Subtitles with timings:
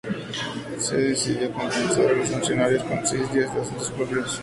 [0.79, 4.39] Se decidió compensar a los funcionarios con seis días de asuntos propios.